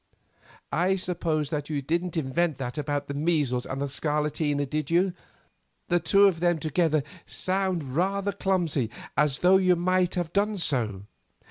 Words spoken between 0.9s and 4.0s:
suppose that you didn't invent that about the measles and the